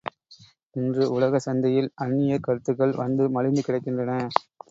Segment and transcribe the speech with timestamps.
[0.75, 4.15] இன்று உலகச் சந்தையில் அந்நியர் கருத்துக்கள் வந்து மலிந்து கிடக்கின்றன.